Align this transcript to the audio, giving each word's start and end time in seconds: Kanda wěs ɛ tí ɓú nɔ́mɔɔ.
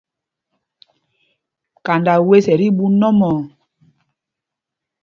Kanda 1.85 2.13
wěs 2.27 2.45
ɛ 2.53 2.55
tí 2.59 2.67
ɓú 2.77 2.85
nɔ́mɔɔ. 2.99 3.35